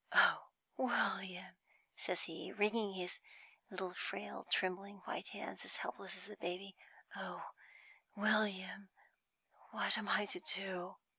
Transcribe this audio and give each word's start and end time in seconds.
"Oh, 0.13 0.47
William," 0.77 1.53
says 1.95 2.23
he, 2.23 2.51
wringing 2.53 2.93
his 2.93 3.19
little 3.69 3.93
frail, 3.93 4.47
trembling 4.49 4.97
white 5.05 5.27
hands 5.27 5.63
as 5.63 5.75
helpless 5.77 6.17
as 6.17 6.27
a 6.27 6.35
baby, 6.37 6.75
"oh, 7.15 7.51
William, 8.15 8.89
what 9.69 9.99
am 9.99 10.07
I 10.09 10.25
to 10.25 10.39
do?" 10.39 10.97